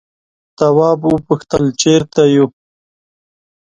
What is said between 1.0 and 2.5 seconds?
وپوښتل چیرته یو.